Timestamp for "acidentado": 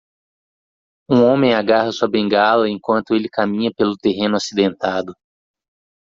4.35-5.13